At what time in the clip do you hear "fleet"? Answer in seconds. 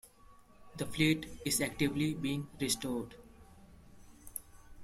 0.87-1.27